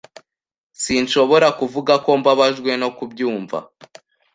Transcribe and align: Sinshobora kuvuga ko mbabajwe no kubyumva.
Sinshobora 0.83 1.47
kuvuga 1.59 1.93
ko 2.03 2.09
mbabajwe 2.19 2.71
no 2.81 2.89
kubyumva. 2.97 3.57